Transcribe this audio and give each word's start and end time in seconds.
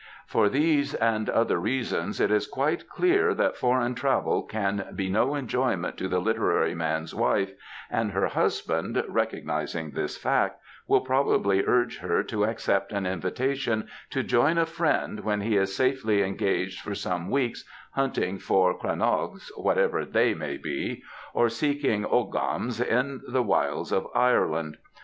For 0.25 0.49
these 0.49 0.95
and 0.95 1.29
other 1.29 1.59
reasons 1.59 2.19
it 2.19 2.31
is 2.31 2.47
quite 2.47 2.89
clear 2.89 3.35
that 3.35 3.55
foreign 3.55 3.93
travel 3.93 4.41
can 4.41 4.87
be 4.95 5.11
no 5.11 5.35
enjoyment 5.35 5.95
to 5.97 6.07
the 6.07 6.17
literary 6.17 6.73
man'^s 6.73 7.13
wife, 7.13 7.51
and 7.87 8.09
her 8.09 8.25
husband, 8.25 9.03
recognising 9.07 9.91
this 9.91 10.17
fact, 10.17 10.59
will 10.87 11.01
probably 11.01 11.63
urge 11.67 11.99
her 11.99 12.23
to 12.23 12.45
accept 12.45 12.91
an 12.91 13.05
invitation 13.05 13.87
to 14.09 14.23
join 14.23 14.57
a 14.57 14.65
friend 14.65 15.19
when 15.19 15.41
he 15.41 15.55
is 15.55 15.75
safely 15.75 16.23
engaged 16.23 16.81
for 16.81 16.95
some 16.95 17.29
weeks 17.29 17.63
hunting 17.91 18.39
for 18.39 18.75
crannoga^ 18.75 19.39
whatever 19.55 20.03
they 20.03 20.33
may 20.33 20.57
be, 20.57 21.03
or 21.35 21.47
seeking 21.47 22.05
oghams 22.05 22.81
in 22.83 23.21
the 23.27 23.43
wilds 23.43 23.91
of 23.91 24.07
Ireland. 24.15 24.77